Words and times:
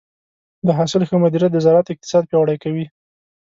د 0.65 0.67
حاصل 0.77 1.01
ښه 1.09 1.15
مدیریت 1.23 1.51
د 1.53 1.57
زراعت 1.65 1.87
اقتصاد 1.91 2.23
پیاوړی 2.29 2.57
کوي. 2.63 2.85